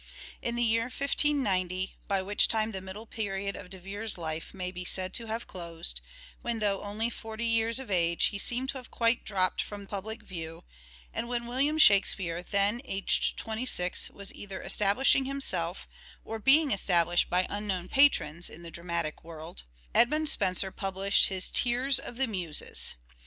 [0.41, 4.71] In the year 1590, by which time the middle period of De Vere's life may
[4.71, 6.01] be said to have closed,
[6.41, 10.23] when though only forty years of age he seemed to have quite dropped from public
[10.23, 10.63] view,
[11.13, 15.87] and when William Shakspere, then aged twenty six, was either establish ing himself,
[16.25, 21.99] or being established by unknown patrons, in the dramatic world, Edmund Spenser published his "Tears
[21.99, 22.95] of the Muses."